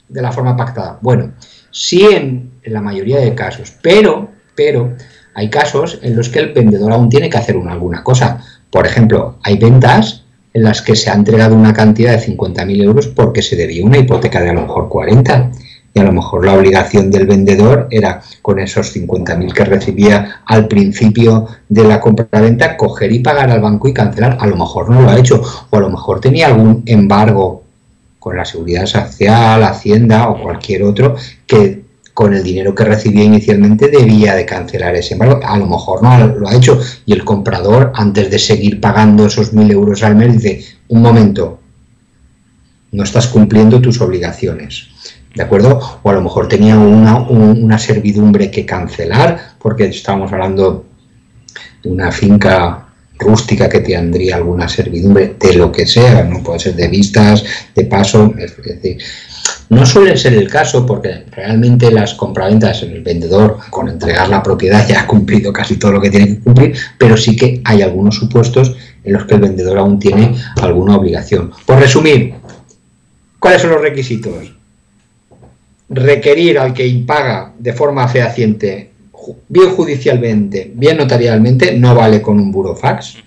de 0.09 0.21
la 0.21 0.33
forma 0.33 0.57
pactada. 0.57 0.99
Bueno, 1.01 1.31
sí 1.71 2.05
en, 2.11 2.51
en 2.61 2.73
la 2.73 2.81
mayoría 2.81 3.19
de 3.19 3.33
casos, 3.33 3.73
pero, 3.81 4.31
pero 4.53 4.95
hay 5.33 5.49
casos 5.49 5.99
en 6.01 6.17
los 6.17 6.27
que 6.27 6.39
el 6.39 6.51
vendedor 6.51 6.91
aún 6.91 7.07
tiene 7.07 7.29
que 7.29 7.37
hacer 7.37 7.55
una, 7.55 7.71
alguna 7.71 8.03
cosa 8.03 8.43
por 8.69 8.85
ejemplo, 8.85 9.37
hay 9.43 9.57
ventas 9.57 10.23
en 10.53 10.63
las 10.63 10.81
que 10.81 10.95
se 10.95 11.09
ha 11.09 11.13
entregado 11.13 11.55
una 11.55 11.73
cantidad 11.73 12.11
de 12.11 12.25
50.000 12.25 12.83
euros 12.83 13.07
porque 13.07 13.41
se 13.41 13.55
debía 13.55 13.85
una 13.85 13.97
hipoteca 13.97 14.41
de 14.41 14.49
a 14.49 14.53
lo 14.53 14.61
mejor 14.61 14.89
40 14.89 15.51
y 15.93 15.99
a 15.99 16.03
lo 16.03 16.11
mejor 16.11 16.45
la 16.45 16.53
obligación 16.53 17.09
del 17.09 17.25
vendedor 17.25 17.87
era 17.89 18.21
con 18.41 18.59
esos 18.59 18.95
50.000 18.95 19.53
que 19.53 19.65
recibía 19.65 20.41
al 20.45 20.67
principio 20.67 21.47
de 21.69 21.83
la 21.83 21.99
compra-venta 21.99 22.77
coger 22.77 23.11
y 23.11 23.19
pagar 23.19 23.49
al 23.49 23.61
banco 23.61 23.87
y 23.87 23.93
cancelar. 23.93 24.37
A 24.39 24.47
lo 24.47 24.55
mejor 24.55 24.89
no 24.89 25.01
lo 25.01 25.09
ha 25.09 25.17
hecho 25.17 25.41
o 25.69 25.77
a 25.77 25.79
lo 25.79 25.89
mejor 25.89 26.19
tenía 26.19 26.47
algún 26.47 26.83
embargo 26.85 27.63
con 28.19 28.35
la 28.35 28.45
seguridad 28.45 28.85
social, 28.85 29.63
Hacienda 29.63 30.29
o 30.29 30.41
cualquier 30.41 30.83
otro 30.83 31.15
que 31.45 31.76
con 32.17 32.33
el 32.33 32.41
dinero 32.41 32.73
que 32.73 32.83
recibía 32.83 33.23
inicialmente 33.23 33.89
debía 33.89 34.33
de 34.33 34.43
cancelar 34.43 34.95
ese 34.95 35.13
embargo. 35.13 35.39
A 35.45 35.55
lo 35.55 35.67
mejor 35.67 36.01
no 36.01 36.17
lo 36.25 36.47
ha 36.47 36.55
hecho 36.55 36.81
y 37.05 37.13
el 37.13 37.23
comprador, 37.23 37.91
antes 37.93 38.31
de 38.31 38.39
seguir 38.39 38.81
pagando 38.81 39.27
esos 39.27 39.53
mil 39.53 39.69
euros 39.69 40.01
al 40.01 40.15
mes, 40.15 40.33
dice, 40.33 40.65
un 40.87 41.03
momento, 41.03 41.59
no 42.91 43.03
estás 43.03 43.27
cumpliendo 43.27 43.79
tus 43.79 44.01
obligaciones. 44.01 44.87
¿De 45.35 45.43
acuerdo? 45.43 45.79
O 46.01 46.09
a 46.09 46.13
lo 46.13 46.23
mejor 46.23 46.47
tenía 46.47 46.75
una, 46.79 47.19
una 47.19 47.77
servidumbre 47.77 48.49
que 48.49 48.65
cancelar, 48.65 49.51
porque 49.59 49.85
estábamos 49.85 50.33
hablando 50.33 50.85
de 51.83 51.91
una 51.91 52.11
finca 52.11 52.87
rústica 53.19 53.69
que 53.69 53.81
tendría 53.81 54.37
alguna 54.37 54.67
servidumbre 54.67 55.35
de 55.39 55.53
lo 55.53 55.71
que 55.71 55.85
sea, 55.85 56.23
no 56.23 56.41
puede 56.41 56.61
ser 56.61 56.75
de 56.75 56.87
vistas, 56.87 57.43
de 57.75 57.85
paso, 57.85 58.33
es 58.39 58.57
decir, 58.57 58.97
no 59.69 59.85
suele 59.85 60.15
ser 60.17 60.33
el 60.33 60.49
caso 60.49 60.85
porque 60.85 61.25
realmente 61.31 61.91
las 61.91 62.13
compraventas, 62.13 62.83
el 62.83 63.01
vendedor 63.01 63.57
con 63.69 63.89
entregar 63.89 64.29
la 64.29 64.41
propiedad 64.41 64.87
ya 64.87 65.01
ha 65.01 65.07
cumplido 65.07 65.51
casi 65.51 65.77
todo 65.77 65.91
lo 65.93 66.01
que 66.01 66.09
tiene 66.09 66.27
que 66.27 66.39
cumplir, 66.39 66.75
pero 66.97 67.17
sí 67.17 67.35
que 67.35 67.61
hay 67.65 67.81
algunos 67.81 68.15
supuestos 68.15 68.75
en 69.03 69.13
los 69.13 69.25
que 69.25 69.35
el 69.35 69.41
vendedor 69.41 69.77
aún 69.77 69.99
tiene 69.99 70.35
alguna 70.61 70.95
obligación. 70.95 71.51
Por 71.65 71.79
resumir, 71.79 72.35
¿cuáles 73.39 73.61
son 73.61 73.71
los 73.71 73.81
requisitos? 73.81 74.53
Requerir 75.89 76.59
al 76.59 76.73
que 76.73 76.87
impaga 76.87 77.53
de 77.57 77.73
forma 77.73 78.07
fehaciente, 78.07 78.91
bien 79.49 79.69
judicialmente, 79.71 80.71
bien 80.73 80.97
notarialmente, 80.97 81.77
no 81.77 81.93
vale 81.93 82.21
con 82.21 82.39
un 82.39 82.51
burofax, 82.51 83.17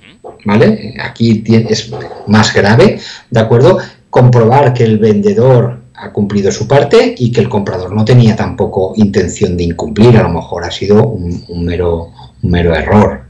¿vale? 0.44 0.94
Aquí 1.02 1.42
es 1.46 1.90
más 2.26 2.54
grave, 2.54 2.98
¿de 3.30 3.40
acuerdo? 3.40 3.78
Comprobar 4.08 4.72
que 4.74 4.84
el 4.84 4.98
vendedor 4.98 5.79
ha 6.00 6.12
cumplido 6.12 6.50
su 6.50 6.66
parte 6.66 7.14
y 7.16 7.30
que 7.30 7.40
el 7.40 7.48
comprador 7.48 7.94
no 7.94 8.04
tenía 8.04 8.34
tampoco 8.34 8.94
intención 8.96 9.56
de 9.56 9.64
incumplir, 9.64 10.16
a 10.16 10.22
lo 10.22 10.30
mejor 10.30 10.64
ha 10.64 10.70
sido 10.70 11.06
un, 11.06 11.64
mero, 11.64 12.10
mero 12.42 12.74
error. 12.74 13.26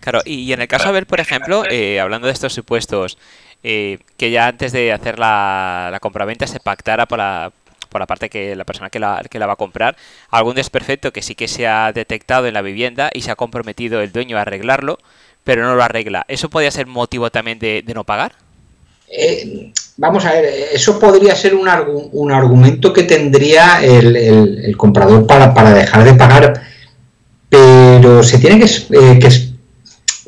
Claro, 0.00 0.20
y, 0.24 0.52
en 0.52 0.60
el 0.60 0.68
caso 0.68 0.88
de 0.88 0.92
ver, 0.92 1.06
por 1.06 1.20
ejemplo, 1.20 1.62
eh, 1.70 2.00
hablando 2.00 2.26
de 2.26 2.32
estos 2.32 2.52
supuestos, 2.52 3.18
eh, 3.62 3.98
que 4.16 4.30
ya 4.30 4.48
antes 4.48 4.72
de 4.72 4.92
hacer 4.92 5.18
la, 5.18 5.88
la 5.90 6.00
compraventa 6.00 6.46
se 6.46 6.60
pactara 6.60 7.06
por 7.06 7.18
la, 7.18 7.52
por 7.88 8.00
la 8.00 8.06
parte 8.06 8.28
que 8.28 8.54
la 8.56 8.64
persona 8.64 8.90
que 8.90 8.98
la, 8.98 9.22
que 9.28 9.38
la 9.38 9.46
va 9.46 9.54
a 9.54 9.56
comprar, 9.56 9.96
algún 10.30 10.54
desperfecto 10.54 11.12
que 11.12 11.22
sí 11.22 11.34
que 11.34 11.48
se 11.48 11.66
ha 11.66 11.92
detectado 11.92 12.46
en 12.46 12.54
la 12.54 12.62
vivienda 12.62 13.10
y 13.12 13.22
se 13.22 13.30
ha 13.30 13.36
comprometido 13.36 14.00
el 14.00 14.12
dueño 14.12 14.38
a 14.38 14.42
arreglarlo, 14.42 14.98
pero 15.44 15.64
no 15.64 15.74
lo 15.74 15.82
arregla. 15.82 16.24
¿Eso 16.28 16.50
podría 16.50 16.70
ser 16.70 16.86
motivo 16.86 17.30
también 17.30 17.58
de, 17.58 17.84
no 17.94 18.04
pagar? 18.04 18.34
Eh, 19.08 19.72
vamos 19.98 20.24
a 20.24 20.32
ver, 20.32 20.46
eso 20.72 20.98
podría 20.98 21.34
ser 21.34 21.54
un, 21.54 21.68
un 22.12 22.32
argumento 22.32 22.92
que 22.92 23.02
tendría 23.02 23.84
el, 23.84 24.16
el, 24.16 24.76
comprador 24.76 25.26
para, 25.26 25.52
para, 25.52 25.74
dejar 25.74 26.04
de 26.04 26.14
pagar, 26.14 26.62
pero 27.48 28.22
se 28.22 28.38
tiene 28.38 28.58
que, 28.58 28.70
eh, 28.90 29.18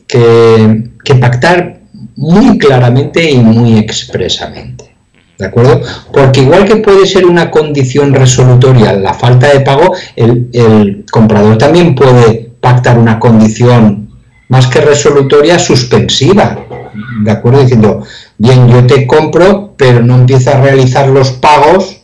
que, 0.07 0.91
que 1.03 1.15
pactar 1.15 1.81
muy 2.17 2.59
claramente 2.59 3.31
y 3.31 3.39
muy 3.39 3.79
expresamente. 3.79 4.91
¿De 5.41 5.47
acuerdo? 5.47 5.81
Porque 6.13 6.43
igual 6.43 6.67
que 6.67 6.77
puede 6.77 7.07
ser 7.07 7.25
una 7.25 7.51
condición 7.51 8.13
resolutoria 8.13 8.93
la 8.93 9.15
falta 9.15 9.49
de 9.51 9.61
pago, 9.61 9.95
el, 10.15 11.07
comprador 11.11 11.57
también 11.57 11.95
puede 11.95 12.51
pactar 12.61 12.99
una 12.99 13.19
condición 13.19 14.11
más 14.49 14.67
que 14.67 14.83
resolutoria 14.83 15.59
suspensiva. 15.59 16.67
¿De 17.23 17.31
acuerdo? 17.31 17.63
Diciendo, 17.63 18.05
bien, 18.41 18.69
yo 18.69 18.87
te 18.87 19.07
compro, 19.07 19.75
pero 19.77 20.03
no 20.03 20.15
empiezo 20.15 20.51
a 20.51 20.61
realizar 20.61 21.09
los 21.09 21.31
pagos 21.31 22.01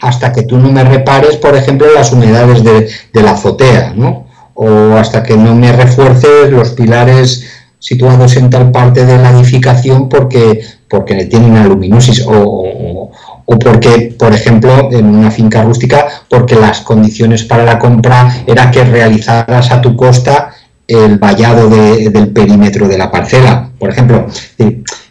hasta 0.00 0.32
que 0.32 0.42
tú 0.42 0.56
no 0.56 0.72
me 0.72 0.82
repares, 0.82 1.36
por 1.36 1.54
ejemplo, 1.54 1.86
las 1.94 2.10
humedades 2.10 2.64
de, 2.64 2.88
de 3.12 3.22
la 3.22 3.32
azotea, 3.32 3.92
¿no? 3.94 4.26
O 4.54 4.94
hasta 4.96 5.22
que 5.22 5.36
no 5.36 5.54
me 5.54 5.70
refuerces 5.70 6.50
los 6.50 6.70
pilares 6.70 7.44
situados 7.78 8.36
en 8.36 8.48
tal 8.48 8.72
parte 8.72 9.04
de 9.04 9.18
la 9.18 9.30
edificación 9.30 10.08
porque, 10.08 10.62
porque 10.88 11.26
tienen 11.26 11.56
aluminosis 11.56 12.26
o, 12.26 13.10
o, 13.44 13.58
porque, 13.58 14.14
por 14.18 14.32
ejemplo, 14.32 14.90
en 14.90 15.04
una 15.04 15.30
finca 15.30 15.62
rústica, 15.62 16.06
porque 16.30 16.56
las 16.56 16.80
condiciones 16.80 17.44
para 17.44 17.64
la 17.64 17.78
compra 17.78 18.42
era 18.46 18.70
que 18.70 18.84
realizaras 18.84 19.70
a 19.70 19.82
tu 19.82 19.94
costa 19.96 20.50
el 20.88 21.18
vallado 21.18 21.68
del 21.68 22.32
perímetro 22.32 22.88
de 22.88 22.98
la 22.98 23.10
parcela. 23.10 23.70
Por 23.78 23.90
ejemplo, 23.90 24.26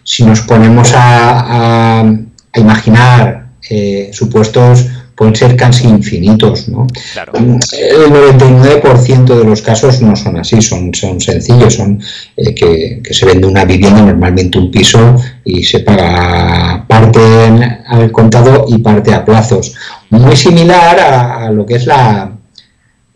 si 0.04 0.26
nos 0.26 0.42
ponemos 0.42 0.94
a, 0.94 2.02
a, 2.02 2.14
imaginar 2.56 3.52
eh, 3.70 4.10
supuestos 4.12 4.88
pueden 5.18 5.36
ser 5.36 5.56
casi 5.56 5.88
infinitos. 5.88 6.70
¿no? 6.70 6.86
El 7.16 8.12
99% 8.12 9.26
de 9.26 9.44
los 9.44 9.64
casos 9.64 10.00
no 10.02 10.16
son 10.16 10.38
así, 10.38 10.62
son, 10.62 10.94
son 10.94 11.20
sencillos, 11.20 11.74
son 11.74 12.00
eh, 12.38 12.54
que, 12.54 13.02
se 13.14 13.26
vende 13.26 13.48
una 13.48 13.66
vivienda, 13.66 14.02
normalmente 14.02 14.60
un 14.60 14.70
piso, 14.70 15.16
y 15.44 15.64
se 15.64 15.80
paga 15.80 16.86
parte 16.88 17.20
al 17.88 18.12
contado 18.12 18.66
y 18.70 18.78
parte 18.78 19.12
a 19.14 19.26
plazos. 19.26 19.74
Muy 20.12 20.36
similar 20.36 21.00
a, 21.00 21.52
lo 21.52 21.66
que 21.66 21.78
es 21.78 21.88
la, 21.88 22.37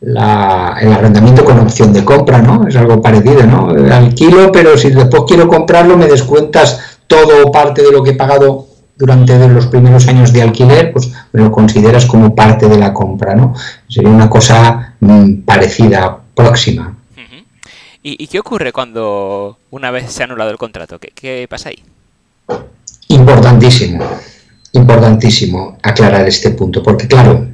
la, 0.01 0.77
el 0.81 0.91
arrendamiento 0.91 1.45
con 1.45 1.59
opción 1.59 1.93
de 1.93 2.03
compra, 2.03 2.41
¿no? 2.41 2.67
Es 2.67 2.75
algo 2.75 3.01
parecido, 3.01 3.43
¿no? 3.45 3.69
Alquilo, 3.93 4.51
pero 4.51 4.77
si 4.77 4.89
después 4.89 5.23
quiero 5.27 5.47
comprarlo 5.47 5.97
me 5.97 6.07
descuentas 6.07 6.79
todo 7.07 7.47
o 7.47 7.51
parte 7.51 7.83
de 7.83 7.91
lo 7.91 8.03
que 8.03 8.11
he 8.11 8.15
pagado 8.15 8.67
durante 8.97 9.47
los 9.47 9.67
primeros 9.67 10.07
años 10.07 10.31
de 10.31 10.41
alquiler, 10.41 10.91
pues 10.93 11.11
me 11.33 11.41
lo 11.41 11.51
consideras 11.51 12.05
como 12.05 12.35
parte 12.35 12.67
de 12.67 12.77
la 12.77 12.93
compra, 12.93 13.35
¿no? 13.35 13.53
Sería 13.87 14.11
una 14.11 14.29
cosa 14.29 14.95
mm, 14.99 15.41
parecida, 15.41 16.19
próxima. 16.35 16.97
¿Y, 18.03 18.25
qué 18.27 18.39
ocurre 18.39 18.71
cuando 18.73 19.59
una 19.69 19.91
vez 19.91 20.11
se 20.11 20.23
ha 20.23 20.25
anulado 20.25 20.49
el 20.49 20.57
contrato? 20.57 20.99
¿Qué, 20.99 21.47
pasa 21.47 21.69
ahí? 21.69 21.83
Importantísimo, 23.09 24.03
importantísimo 24.71 25.77
aclarar 25.83 26.27
este 26.27 26.49
punto, 26.51 26.81
porque 26.81 27.07
claro, 27.07 27.47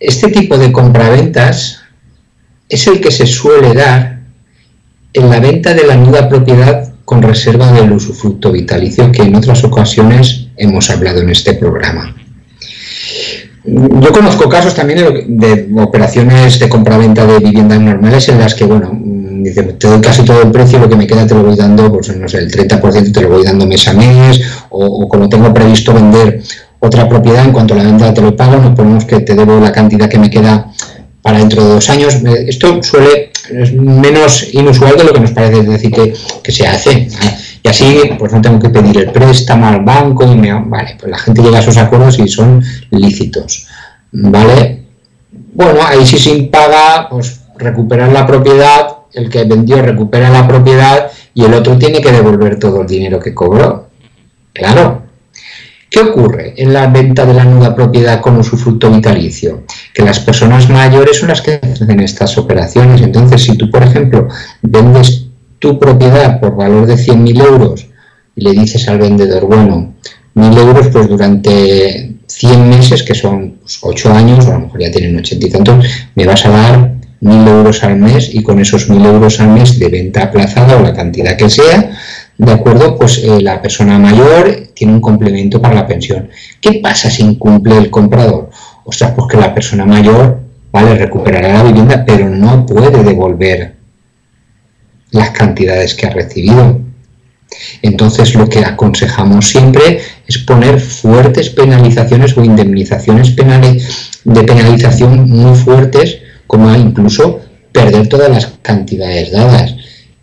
este 0.00 0.28
tipo 0.28 0.58
de 0.58 0.72
compraventas 0.72 1.80
es 2.68 2.86
el 2.86 3.00
que 3.00 3.10
se 3.10 3.26
suele 3.26 3.74
dar 3.74 4.20
en 5.12 5.30
la 5.30 5.40
venta 5.40 5.74
de 5.74 5.86
la 5.86 5.96
nuda 5.96 6.28
propiedad 6.28 6.92
con 7.04 7.22
reserva 7.22 7.72
del 7.72 7.92
usufructo 7.92 8.52
vitalicio 8.52 9.10
que 9.10 9.22
en 9.22 9.34
otras 9.34 9.64
ocasiones 9.64 10.48
hemos 10.56 10.90
hablado 10.90 11.20
en 11.22 11.30
este 11.30 11.54
programa. 11.54 12.14
Yo 13.64 14.12
conozco 14.12 14.48
casos 14.48 14.74
también 14.74 15.26
de, 15.26 15.68
operaciones 15.82 16.58
de 16.58 16.68
compraventa 16.68 17.26
de 17.26 17.38
viviendas 17.38 17.80
normales 17.80 18.28
en 18.28 18.38
las 18.38 18.54
que, 18.54 18.64
bueno, 18.64 18.92
mm, 18.92 19.42
dice, 19.42 19.62
te 19.62 19.88
doy 19.88 20.00
casi 20.00 20.22
todo 20.22 20.42
el 20.42 20.50
precio, 20.50 20.78
lo 20.78 20.88
que 20.88 20.96
me 20.96 21.06
queda 21.06 21.26
te 21.26 21.34
lo 21.34 21.42
voy 21.42 21.56
dando, 21.56 21.92
pues 21.92 22.16
no 22.16 22.28
sé, 22.28 22.38
el 22.38 22.50
30% 22.50 23.12
te 23.12 23.20
lo 23.20 23.30
voy 23.30 23.44
dando 23.44 23.66
mes 23.66 23.86
a 23.88 23.94
mes, 23.94 24.40
o, 24.70 24.84
o, 24.84 25.08
como 25.08 25.28
tengo 25.28 25.52
previsto 25.52 25.92
vender 25.92 26.42
otra 26.80 27.08
propiedad, 27.08 27.44
en 27.44 27.52
cuanto 27.52 27.74
a 27.74 27.78
la 27.78 27.84
venta 27.84 28.14
te 28.14 28.22
lo 28.22 28.36
pago, 28.36 28.56
nos 28.56 28.74
ponemos 28.74 29.04
que 29.04 29.20
te 29.20 29.34
debo 29.34 29.58
la 29.58 29.72
cantidad 29.72 30.08
que 30.08 30.18
me 30.18 30.30
queda 30.30 30.70
para 31.22 31.38
dentro 31.38 31.64
de 31.64 31.74
dos 31.74 31.90
años. 31.90 32.14
Esto 32.46 32.82
suele 32.82 33.30
es 33.50 33.72
menos 33.72 34.52
inusual 34.52 34.96
de 34.96 35.04
lo 35.04 35.12
que 35.12 35.20
nos 35.20 35.32
parece 35.32 35.62
decir 35.62 35.90
que, 35.90 36.52
se 36.52 36.66
hace. 36.66 37.08
Y 37.62 37.68
así, 37.68 38.10
pues 38.18 38.32
no 38.32 38.40
tengo 38.40 38.58
que 38.58 38.70
pedir 38.70 38.98
el 38.98 39.10
préstamo 39.10 39.66
al 39.66 39.84
banco 39.84 40.24
y 40.30 40.36
me, 40.36 40.52
vale, 40.52 40.96
pues 40.98 41.10
la 41.10 41.18
gente 41.18 41.42
llega 41.42 41.58
a 41.58 41.60
esos 41.60 41.76
acuerdos 41.76 42.18
y 42.18 42.28
son 42.28 42.62
lícitos. 42.90 43.66
¿Vale? 44.12 44.84
Bueno, 45.54 45.80
ahí 45.84 46.06
sí 46.06 46.18
se 46.18 46.30
impaga, 46.30 47.08
pues 47.10 47.40
recuperar 47.56 48.12
la 48.12 48.26
propiedad, 48.26 48.88
el 49.12 49.28
que 49.28 49.44
vendió 49.44 49.82
recupera 49.82 50.30
la 50.30 50.46
propiedad 50.46 51.10
y 51.34 51.44
el 51.44 51.54
otro 51.54 51.76
tiene 51.76 52.00
que 52.00 52.12
devolver 52.12 52.58
todo 52.58 52.82
el 52.82 52.86
dinero 52.86 53.18
que 53.18 53.34
cobró. 53.34 53.88
Claro, 54.52 55.07
¿Qué 55.98 56.04
ocurre 56.04 56.54
en 56.56 56.72
la 56.72 56.86
venta 56.86 57.26
de 57.26 57.34
la 57.34 57.44
nuda 57.44 57.74
propiedad 57.74 58.20
con 58.20 58.36
usufructo 58.36 58.88
vitalicio? 58.88 59.64
Que 59.92 60.04
las 60.04 60.20
personas 60.20 60.70
mayores 60.70 61.18
son 61.18 61.28
las 61.28 61.42
que 61.42 61.54
hacen 61.60 61.98
estas 61.98 62.38
operaciones. 62.38 63.00
Entonces, 63.00 63.42
si 63.42 63.56
tú, 63.56 63.68
por 63.68 63.82
ejemplo, 63.82 64.28
vendes 64.62 65.26
tu 65.58 65.76
propiedad 65.76 66.38
por 66.38 66.54
valor 66.54 66.86
de 66.86 66.94
100.000 66.94 67.44
euros 67.44 67.88
y 68.36 68.44
le 68.44 68.52
dices 68.52 68.86
al 68.86 69.00
vendedor, 69.00 69.44
bueno, 69.46 69.94
1.000 70.36 70.58
euros 70.58 70.86
pues 70.92 71.08
durante 71.08 72.14
100 72.28 72.70
meses, 72.70 73.02
que 73.02 73.16
son 73.16 73.58
8 73.64 73.80
pues, 73.80 74.06
años, 74.06 74.46
o 74.46 74.50
a 74.50 74.54
lo 74.54 74.60
mejor 74.66 74.80
ya 74.80 74.92
tienen 74.92 75.18
80 75.18 75.46
y 75.48 75.50
tantos, 75.50 75.84
me 76.14 76.26
vas 76.26 76.46
a 76.46 76.50
dar 76.50 76.94
1.000 77.22 77.48
euros 77.48 77.82
al 77.82 77.96
mes 77.96 78.32
y 78.32 78.44
con 78.44 78.60
esos 78.60 78.88
1.000 78.88 79.04
euros 79.04 79.40
al 79.40 79.48
mes 79.48 79.80
de 79.80 79.88
venta 79.88 80.22
aplazada 80.22 80.76
o 80.76 80.80
la 80.80 80.94
cantidad 80.94 81.36
que 81.36 81.50
sea, 81.50 81.90
¿de 82.38 82.52
acuerdo? 82.52 82.96
Pues 82.96 83.18
eh, 83.18 83.40
la 83.40 83.60
persona 83.60 83.98
mayor 83.98 84.68
tiene 84.74 84.94
un 84.94 85.00
complemento 85.00 85.60
para 85.60 85.74
la 85.74 85.86
pensión. 85.86 86.30
¿Qué 86.60 86.80
pasa 86.82 87.10
si 87.10 87.22
incumple 87.22 87.76
el 87.76 87.90
comprador? 87.90 88.50
O 88.84 88.92
sea, 88.92 89.14
pues 89.14 89.28
que 89.30 89.36
la 89.36 89.52
persona 89.52 89.84
mayor, 89.84 90.40
vale, 90.72 90.94
recuperará 90.94 91.52
la 91.52 91.64
vivienda, 91.64 92.04
pero 92.06 92.30
no 92.30 92.64
puede 92.64 93.02
devolver 93.02 93.74
las 95.10 95.30
cantidades 95.30 95.94
que 95.94 96.06
ha 96.06 96.10
recibido. 96.10 96.80
Entonces 97.82 98.34
lo 98.34 98.48
que 98.48 98.60
aconsejamos 98.60 99.48
siempre 99.48 100.00
es 100.26 100.38
poner 100.38 100.78
fuertes 100.80 101.50
penalizaciones 101.50 102.36
o 102.36 102.44
indemnizaciones 102.44 103.30
penales 103.30 104.20
de 104.24 104.42
penalización 104.44 105.28
muy 105.28 105.56
fuertes, 105.56 106.18
como 106.46 106.74
incluso 106.74 107.40
perder 107.72 108.08
todas 108.08 108.30
las 108.30 108.46
cantidades 108.62 109.32
dadas. 109.32 109.74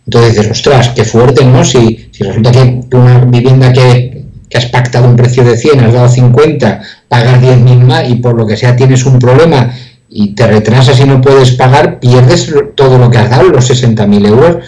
Entonces 0.06 0.36
dices, 0.36 0.50
ostras, 0.50 0.90
qué 0.90 1.04
fuerte, 1.04 1.44
¿no? 1.44 1.64
Si, 1.64 2.08
si 2.12 2.22
resulta 2.22 2.52
que 2.52 2.80
una 2.92 3.24
vivienda 3.24 3.72
que, 3.72 4.24
has 4.54 4.66
pactado 4.66 5.06
un 5.08 5.16
precio 5.16 5.44
de 5.44 5.56
100, 5.56 5.80
has 5.80 5.92
dado 5.92 6.08
50, 6.08 6.80
pagas 7.08 7.42
10.000 7.42 7.78
más 7.80 8.08
y 8.08 8.14
por 8.14 8.34
lo 8.34 8.46
que 8.46 8.56
sea 8.56 8.74
tienes 8.74 9.04
un 9.04 9.18
problema 9.18 9.70
y 10.08 10.34
te 10.34 10.46
retrasas 10.46 10.98
y 11.00 11.04
no 11.04 11.20
puedes 11.20 11.50
pagar, 11.52 12.00
pierdes 12.00 12.50
todo 12.74 12.96
lo 12.96 13.10
que 13.10 13.18
has 13.18 13.28
dado, 13.28 13.50
los 13.50 13.68
60.000 13.68 14.26
euros. 14.28 14.64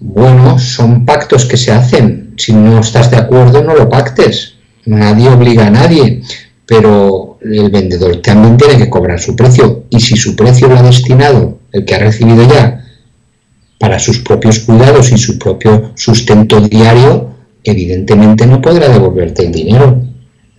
Bueno, 0.00 0.58
son 0.58 1.04
pactos 1.04 1.44
que 1.44 1.56
se 1.56 1.70
hacen. 1.70 2.34
Si 2.36 2.52
no 2.52 2.80
estás 2.80 3.10
de 3.10 3.18
acuerdo, 3.18 3.62
no 3.62 3.74
lo 3.74 3.88
pactes. 3.88 4.54
Nadie 4.86 5.28
obliga 5.28 5.66
a 5.66 5.70
nadie. 5.70 6.22
Pero 6.66 7.38
el 7.42 7.70
vendedor 7.70 8.20
también 8.22 8.56
tiene 8.56 8.78
que 8.78 8.90
cobrar 8.90 9.20
su 9.20 9.36
precio. 9.36 9.84
Y 9.90 10.00
si 10.00 10.16
su 10.16 10.34
precio 10.34 10.66
lo 10.66 10.78
ha 10.78 10.82
destinado, 10.82 11.58
el 11.72 11.84
que 11.84 11.94
ha 11.94 11.98
recibido 11.98 12.48
ya, 12.48 12.84
para 13.78 13.98
sus 13.98 14.18
propios 14.18 14.60
cuidados 14.60 15.12
y 15.12 15.18
su 15.18 15.38
propio 15.38 15.92
sustento 15.94 16.60
diario, 16.60 17.30
evidentemente 17.62 18.46
no 18.46 18.60
podrá 18.60 18.88
devolverte 18.88 19.46
el 19.46 19.52
dinero. 19.52 20.02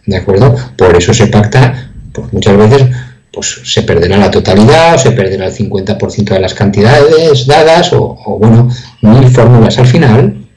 ¿De 0.05 0.15
acuerdo? 0.15 0.55
Por 0.77 0.95
eso 0.95 1.13
se 1.13 1.27
pacta, 1.27 1.91
pues 2.13 2.31
muchas 2.33 2.57
veces 2.57 2.87
pues 3.31 3.61
se 3.63 3.83
perderá 3.83 4.17
la 4.17 4.31
totalidad, 4.31 4.95
o 4.95 4.97
se 4.97 5.11
perderá 5.11 5.47
el 5.47 5.53
50% 5.53 6.29
de 6.29 6.39
las 6.39 6.53
cantidades 6.53 7.45
dadas, 7.45 7.93
o, 7.93 8.17
o, 8.25 8.39
bueno, 8.39 8.69
mil 9.01 9.27
fórmulas. 9.29 9.77
Al 9.77 9.85
final 9.85 10.47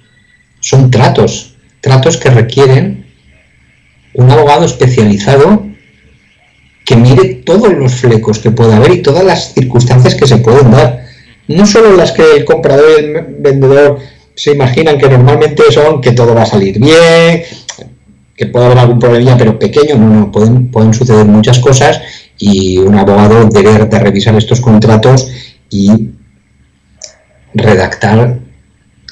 son 0.61 0.91
tratos, 0.91 1.55
tratos 1.81 2.17
que 2.17 2.31
requieren 2.31 3.07
un 4.15 4.31
abogado 4.31 4.65
especializado 4.65 5.67
que 6.85 6.97
mire 6.97 7.43
todos 7.47 7.73
los 7.73 7.95
flecos 7.95 8.39
que 8.39 8.51
pueda 8.51 8.77
haber 8.77 8.93
y 8.93 9.03
todas 9.03 9.25
las 9.25 9.53
circunstancias 9.55 10.15
que 10.15 10.27
se 10.27 10.39
pueden 10.39 10.71
dar 10.71 11.02
no 11.49 11.67
solo 11.67 11.97
las 11.97 12.13
que 12.13 12.37
el 12.37 12.45
comprador 12.45 12.87
y 13.01 13.05
el 13.05 13.27
vendedor 13.39 13.99
se 14.35 14.53
imaginan 14.53 14.99
que 14.99 15.09
normalmente 15.09 15.63
son 15.71 16.01
que 16.01 16.13
todo 16.13 16.35
va 16.35 16.43
a 16.43 16.47
salir 16.47 16.79
bien, 16.79 17.43
que 18.37 18.47
puede 18.47 18.67
haber 18.67 18.79
algún 18.79 18.99
problema, 18.99 19.37
pero 19.37 19.59
pequeño, 19.59 19.97
no, 19.97 20.09
no, 20.09 20.33
pueden, 20.33 20.71
pueden 20.71 20.95
suceder 20.95 21.27
muchas 21.27 21.59
cosas 21.59 22.01
y 22.39 22.79
un 22.79 22.95
abogado 22.97 23.49
debe 23.49 23.85
de 23.85 23.99
revisar 23.99 24.35
estos 24.37 24.61
contratos 24.61 25.31
y 25.71 26.11
redactar 27.55 28.39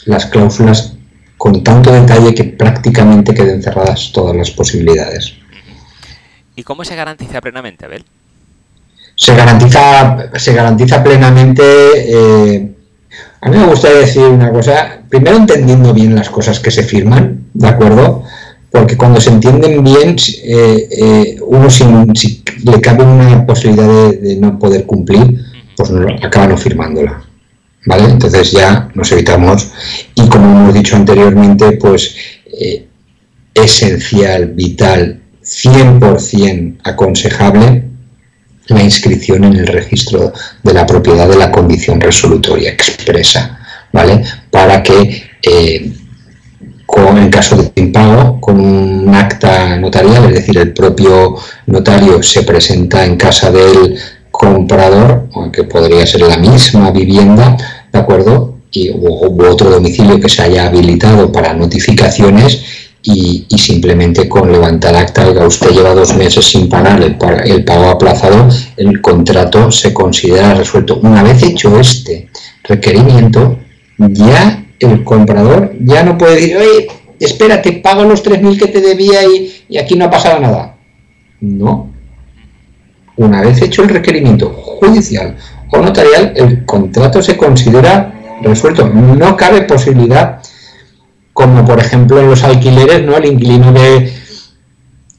las 0.06 0.26
cláusulas 0.26 0.96
con 1.36 1.62
tanto 1.62 1.92
detalle 1.92 2.34
que 2.34 2.44
prácticamente 2.44 3.34
queden 3.34 3.62
cerradas 3.62 4.12
todas 4.12 4.36
las 4.36 4.50
posibilidades. 4.50 5.34
¿Y 6.56 6.62
cómo 6.62 6.84
se 6.84 6.96
garantiza 6.96 7.40
plenamente, 7.40 7.84
Abel? 7.86 8.04
Se 9.20 9.34
garantiza, 9.34 10.30
se 10.36 10.54
garantiza 10.54 11.04
plenamente. 11.04 11.62
Eh, 11.62 12.72
a 13.42 13.50
mí 13.50 13.58
me 13.58 13.66
gustaría 13.66 13.98
decir 13.98 14.22
una 14.22 14.50
cosa, 14.50 15.02
primero 15.10 15.36
entendiendo 15.36 15.92
bien 15.92 16.14
las 16.14 16.30
cosas 16.30 16.58
que 16.58 16.70
se 16.70 16.82
firman, 16.82 17.48
¿de 17.52 17.68
acuerdo? 17.68 18.24
Porque 18.70 18.96
cuando 18.96 19.20
se 19.20 19.28
entienden 19.28 19.84
bien, 19.84 20.16
eh, 20.42 20.88
eh, 20.90 21.36
uno 21.46 21.68
si, 21.68 21.84
le 22.64 22.80
cabe 22.80 23.04
una 23.04 23.44
posibilidad 23.44 23.88
de, 24.10 24.36
no 24.36 24.58
poder 24.58 24.86
cumplir, 24.86 25.38
pues 25.76 25.90
no, 25.90 26.06
acaba 26.22 26.46
no 26.46 26.56
firmándola. 26.56 27.22
¿Vale? 27.84 28.04
Entonces 28.04 28.52
ya 28.52 28.88
nos 28.94 29.12
evitamos, 29.12 29.70
y 30.14 30.28
como 30.28 30.60
hemos 30.60 30.74
dicho 30.74 30.96
anteriormente, 30.96 31.72
pues 31.72 32.14
esencial, 33.54 34.46
vital 34.46 35.20
100% 35.42 36.78
aconsejable 36.84 37.89
la 38.70 38.82
inscripción 38.82 39.44
en 39.44 39.56
el 39.56 39.66
registro 39.66 40.32
de 40.62 40.72
la 40.72 40.86
propiedad 40.86 41.28
de 41.28 41.36
la 41.36 41.50
condición 41.50 42.00
resolutoria 42.00 42.70
expresa, 42.70 43.58
¿vale? 43.92 44.22
Para 44.50 44.82
que 44.82 45.30
eh, 45.42 45.92
con 46.86 47.18
el 47.18 47.30
caso 47.30 47.56
de 47.56 47.70
impago, 47.76 48.40
con 48.40 48.60
un 48.60 49.14
acta 49.14 49.76
notarial, 49.76 50.24
es 50.26 50.34
decir, 50.34 50.58
el 50.58 50.72
propio 50.72 51.36
notario 51.66 52.22
se 52.22 52.42
presenta 52.42 53.04
en 53.04 53.16
casa 53.16 53.50
del 53.50 53.96
comprador, 54.30 55.28
que 55.52 55.64
podría 55.64 56.06
ser 56.06 56.22
la 56.22 56.36
misma 56.36 56.90
vivienda, 56.90 57.56
¿de 57.92 57.98
acuerdo? 57.98 58.56
Y, 58.72 58.90
u 58.90 59.44
otro 59.44 59.70
domicilio 59.70 60.20
que 60.20 60.28
se 60.28 60.42
haya 60.42 60.66
habilitado 60.66 61.30
para 61.30 61.54
notificaciones 61.54 62.79
y, 63.02 63.46
simplemente 63.58 64.28
con 64.28 64.52
levantar 64.52 64.94
acta, 64.94 65.26
oiga, 65.26 65.46
usted 65.46 65.70
lleva 65.70 65.94
dos 65.94 66.14
meses 66.16 66.44
sin 66.44 66.68
pagar 66.68 67.02
el, 67.02 67.16
el, 67.44 67.64
pago 67.64 67.88
aplazado, 67.88 68.48
el 68.76 69.00
contrato 69.00 69.70
se 69.70 69.94
considera 69.94 70.54
resuelto. 70.54 71.00
Una 71.02 71.22
vez 71.22 71.42
hecho 71.42 71.78
este 71.78 72.28
requerimiento, 72.64 73.58
ya 73.96 74.64
el 74.78 75.02
comprador 75.04 75.72
ya 75.80 76.02
no 76.02 76.18
puede 76.18 76.34
decir, 76.36 76.56
oye, 76.56 76.88
espérate, 77.18 77.72
pago 77.72 78.04
los 78.04 78.24
3.000 78.24 78.58
que 78.58 78.68
te 78.68 78.80
debía 78.80 79.24
y, 79.24 79.64
y 79.68 79.78
aquí 79.78 79.96
no 79.96 80.06
ha 80.06 80.10
pasado 80.10 80.40
nada. 80.40 80.76
No. 81.40 81.90
Una 83.16 83.42
vez 83.42 83.60
hecho 83.62 83.82
el 83.82 83.88
requerimiento 83.88 84.50
judicial 84.50 85.36
o 85.70 85.78
notarial, 85.78 86.32
el 86.36 86.64
contrato 86.64 87.22
se 87.22 87.36
considera 87.36 88.38
resuelto. 88.42 88.88
No 88.88 89.36
cabe 89.36 89.62
posibilidad 89.62 90.39
como 91.50 91.64
por 91.64 91.80
ejemplo 91.80 92.20
en 92.20 92.28
los 92.28 92.44
alquileres, 92.44 93.02
¿no? 93.02 93.16
El 93.16 93.26
inquilino 93.26 93.72
de 93.72 94.12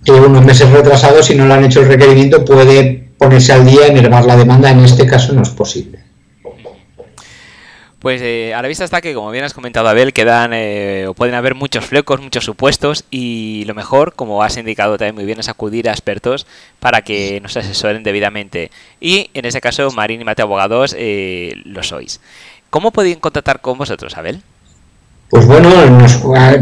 unos 0.08 0.46
meses 0.46 0.70
retrasados, 0.70 1.26
si 1.26 1.36
no 1.36 1.46
le 1.46 1.54
han 1.54 1.66
hecho 1.66 1.82
el 1.82 1.88
requerimiento, 1.88 2.44
puede 2.46 3.10
ponerse 3.18 3.54
al 3.54 3.66
día, 3.66 3.88
enervar 3.88 4.26
la 4.26 4.38
demanda. 4.38 4.72
En 4.72 4.80
este 4.80 5.06
caso 5.06 5.34
no 5.34 5.44
es 5.44 5.50
posible. 5.50 6.00
Pues 8.00 8.20
eh, 8.24 8.56
a 8.56 8.62
la 8.64 8.68
vista 8.68 8.84
está 8.84 9.00
que, 9.00 9.14
como 9.14 9.30
bien 9.30 9.44
has 9.44 9.54
comentado, 9.54 9.88
Abel, 9.88 10.12
quedan 10.12 10.54
eh, 10.56 11.06
o 11.08 11.14
pueden 11.14 11.36
haber 11.36 11.54
muchos 11.54 11.86
flecos, 11.86 12.20
muchos 12.20 12.44
supuestos 12.44 13.04
y 13.12 13.64
lo 13.68 13.76
mejor, 13.76 14.16
como 14.16 14.42
has 14.42 14.58
indicado 14.58 14.98
también 14.98 15.14
muy 15.14 15.26
bien, 15.26 15.40
es 15.40 15.50
acudir 15.50 15.88
a 15.88 15.92
expertos 15.92 16.48
para 16.80 17.04
que 17.04 17.40
nos 17.42 17.56
asesoren 17.58 18.02
debidamente. 18.02 18.72
Y 19.00 19.30
en 19.36 19.46
ese 19.46 19.62
caso, 19.62 19.92
Marín 19.92 20.22
y 20.22 20.24
Mate 20.24 20.42
Abogados 20.42 20.96
eh, 20.98 21.54
lo 21.64 21.84
sois. 21.84 22.22
¿Cómo 22.72 22.90
pueden 22.90 23.20
contactar 23.20 23.62
con 23.62 23.78
vosotros, 23.78 24.18
Abel? 24.18 24.42
Pues 25.32 25.48
bueno, 25.48 25.70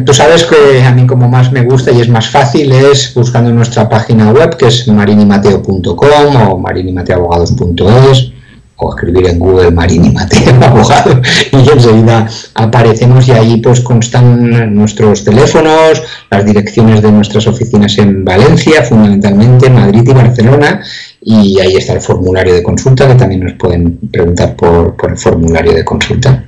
tú 0.05 0.13
sabes 0.13 0.45
que 0.45 0.83
a 0.83 0.91
mí 0.91 1.07
como 1.07 1.27
más 1.27 1.51
me 1.51 1.63
gusta 1.63 1.91
y 1.91 2.01
es 2.01 2.07
más 2.07 2.29
fácil 2.29 2.71
es 2.71 3.11
buscando 3.15 3.49
nuestra 3.49 3.89
página 3.89 4.29
web 4.31 4.55
que 4.57 4.67
es 4.67 4.87
marinimateo.com 4.87 6.51
o 6.51 6.57
marinimateoabogados.es 6.59 8.31
o 8.75 8.95
escribir 8.95 9.25
en 9.27 9.39
Google 9.39 9.71
Marini 9.71 10.11
Mateo 10.11 10.53
Abogado 10.63 11.19
y 11.51 11.67
enseguida 11.67 12.27
aparecemos 12.53 13.27
y 13.27 13.31
ahí 13.31 13.57
pues 13.57 13.81
constan 13.81 14.75
nuestros 14.75 15.23
teléfonos, 15.23 16.03
las 16.29 16.45
direcciones 16.45 17.01
de 17.01 17.11
nuestras 17.11 17.47
oficinas 17.47 17.97
en 17.97 18.23
Valencia, 18.23 18.83
fundamentalmente 18.83 19.71
Madrid 19.71 20.03
y 20.05 20.13
Barcelona 20.13 20.83
y 21.23 21.59
ahí 21.59 21.75
está 21.75 21.93
el 21.93 22.01
formulario 22.01 22.53
de 22.53 22.61
consulta 22.61 23.07
que 23.07 23.15
también 23.15 23.45
nos 23.45 23.53
pueden 23.53 23.97
preguntar 24.11 24.55
por, 24.55 24.95
por 24.95 25.09
el 25.09 25.17
formulario 25.17 25.73
de 25.73 25.83
consulta. 25.83 26.45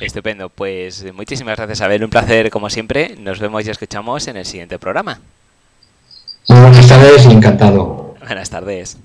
Estupendo, 0.00 0.48
pues 0.48 1.04
muchísimas 1.12 1.56
gracias, 1.56 1.80
Abel. 1.80 2.04
Un 2.04 2.10
placer, 2.10 2.50
como 2.50 2.70
siempre. 2.70 3.16
Nos 3.18 3.40
vemos 3.40 3.66
y 3.66 3.70
escuchamos 3.70 4.28
en 4.28 4.36
el 4.36 4.44
siguiente 4.44 4.78
programa. 4.78 5.20
buenas 6.46 6.86
tardes 6.86 7.26
encantado. 7.26 8.14
Buenas 8.20 8.50
tardes. 8.50 8.98